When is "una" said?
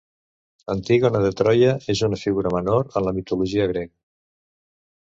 2.09-2.19